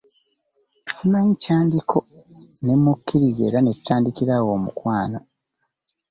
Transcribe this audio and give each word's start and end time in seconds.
Simanyi 0.93 1.33
kyandiko 1.43 1.97
ne 2.63 2.73
mmukkiriza 2.77 3.41
era 3.47 3.59
ne 3.61 3.71
tutandikira 3.77 4.33
awo 4.39 4.51
omukwano. 4.57 5.19